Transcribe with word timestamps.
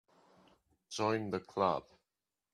Join 0.89 1.29
the 1.29 1.41
Club. 1.41 1.85